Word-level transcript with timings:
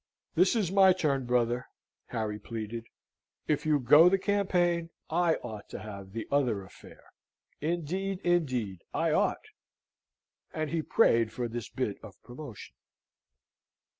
"This 0.33 0.55
is 0.55 0.71
my 0.71 0.93
turn, 0.93 1.27
brother," 1.27 1.67
Harry 2.07 2.39
pleaded. 2.39 2.87
"If 3.47 3.67
you 3.67 3.77
go 3.79 4.09
the 4.09 4.17
campaign, 4.17 4.89
I 5.11 5.35
ought 5.43 5.69
to 5.69 5.77
have 5.79 6.11
the 6.11 6.27
other 6.31 6.63
affair. 6.63 7.03
Indeed, 7.59 8.17
indeed, 8.21 8.79
I 8.95 9.11
ought." 9.11 9.45
And 10.55 10.71
he 10.71 10.81
prayed 10.81 11.31
for 11.31 11.47
this 11.47 11.69
bit 11.69 11.97
of 12.01 12.19
promotion. 12.23 12.73